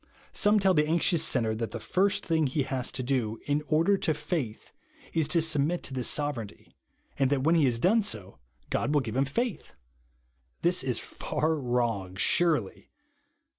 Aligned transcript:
Some 0.33 0.59
tell 0.59 0.73
the 0.73 0.87
anxious 0.87 1.23
sinner 1.23 1.53
that 1.53 1.69
the 1.69 1.79
first 1.79 2.25
thing 2.25 2.47
he 2.47 2.63
has 2.63 2.91
to 2.93 3.03
do, 3.03 3.37
in 3.45 3.61
order 3.67 3.99
to 3.99 4.15
faith, 4.15 4.73
is 5.13 5.27
to 5.27 5.43
submit 5.43 5.83
to 5.83 5.93
this 5.93 6.07
sovereignty, 6.07 6.75
and 7.19 7.29
that 7.29 7.43
when 7.43 7.53
he 7.53 7.61
lias 7.65 7.77
done 7.77 8.01
so, 8.01 8.39
God 8.71 8.95
will 8.95 9.01
give 9.01 9.15
him 9.15 9.25
faith! 9.25 9.75
Thia 10.63 10.89
is 10.89 10.97
far 10.97 11.53
wrong 11.55 12.15
surely. 12.15 12.89